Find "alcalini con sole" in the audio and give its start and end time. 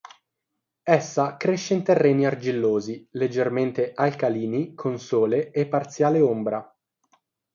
3.93-5.51